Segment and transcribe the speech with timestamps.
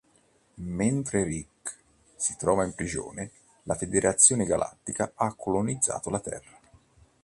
[0.65, 1.77] Mentre Rick
[2.15, 3.29] si trova in prigione,
[3.65, 6.59] la Federazione galattica ha colonizzato la Terra.